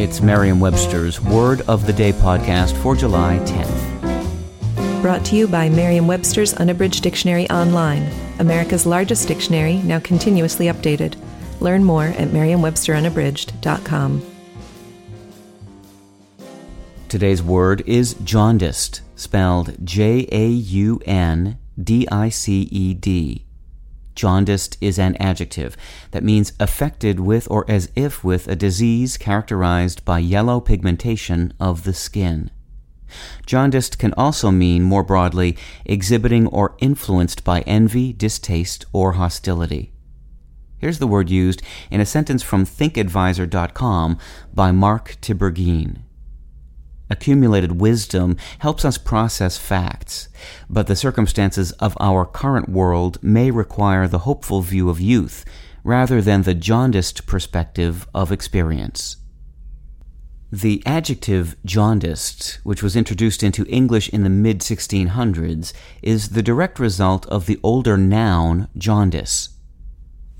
[0.00, 5.02] It's Merriam Webster's Word of the Day podcast for July 10th.
[5.02, 11.16] Brought to you by Merriam Webster's Unabridged Dictionary Online, America's largest dictionary, now continuously updated.
[11.60, 14.22] Learn more at merriam-websterunabridged.com.
[17.10, 23.44] Today's word is jaundiced, spelled J A U N D I C E D.
[24.14, 25.76] Jaundiced is an adjective
[26.10, 31.84] that means affected with or as if with a disease characterized by yellow pigmentation of
[31.84, 32.50] the skin.
[33.46, 39.92] Jaundiced can also mean, more broadly, exhibiting or influenced by envy, distaste, or hostility.
[40.78, 44.18] Here's the word used in a sentence from thinkadvisor.com
[44.54, 45.98] by Mark Tibergien.
[47.10, 50.28] Accumulated wisdom helps us process facts,
[50.68, 55.44] but the circumstances of our current world may require the hopeful view of youth
[55.82, 59.16] rather than the jaundiced perspective of experience.
[60.52, 65.72] The adjective jaundiced, which was introduced into English in the mid 1600s,
[66.02, 69.50] is the direct result of the older noun jaundice.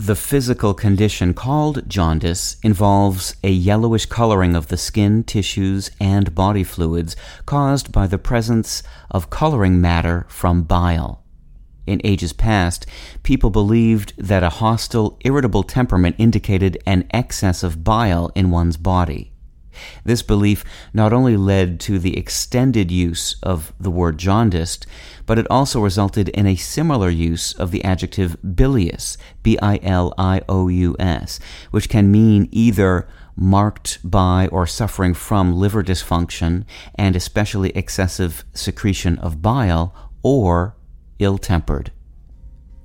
[0.00, 6.64] The physical condition called jaundice involves a yellowish coloring of the skin, tissues, and body
[6.64, 11.22] fluids caused by the presence of coloring matter from bile.
[11.86, 12.86] In ages past,
[13.24, 19.29] people believed that a hostile, irritable temperament indicated an excess of bile in one's body.
[20.04, 24.86] This belief not only led to the extended use of the word jaundiced,
[25.26, 30.12] but it also resulted in a similar use of the adjective bilious, B I L
[30.18, 31.38] I O U S,
[31.70, 39.18] which can mean either marked by or suffering from liver dysfunction and especially excessive secretion
[39.18, 40.76] of bile, or
[41.18, 41.92] ill tempered.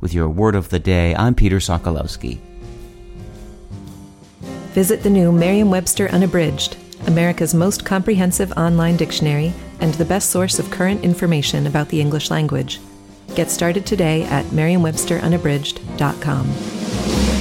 [0.00, 2.38] With your word of the day, I'm Peter Sokolowski.
[4.74, 6.76] Visit the new Merriam Webster Unabridged,
[7.06, 12.30] America's most comprehensive online dictionary and the best source of current information about the English
[12.30, 12.80] language.
[13.34, 17.33] Get started today at merriam-websterunabridged.com.